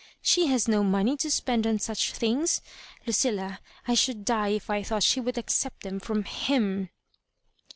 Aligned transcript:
'* 0.11 0.21
She 0.23 0.47
has 0.47 0.67
no 0.67 0.83
money 0.83 1.15
to 1.17 1.29
spend 1.29 1.67
on 1.67 1.77
such 1.77 2.11
thinga 2.13 2.59
Lucilla^ 3.05 3.59
I 3.87 3.93
should 3.93 4.25
die 4.25 4.47
if 4.47 4.67
I 4.67 4.81
thought 4.81 5.03
she 5.03 5.19
would 5.19 5.37
accept 5.37 5.83
them 5.83 5.99
from 5.99 6.23
him.' 6.23 6.89